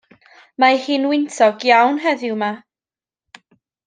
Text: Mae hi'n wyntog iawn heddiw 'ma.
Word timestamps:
Mae 0.61 0.77
hi'n 0.85 1.03
wyntog 1.11 1.65
iawn 1.71 1.99
heddiw 2.05 2.39
'ma. 2.41 2.49